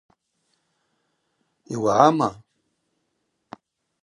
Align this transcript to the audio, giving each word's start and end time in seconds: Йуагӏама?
Йуагӏама? 1.71 2.29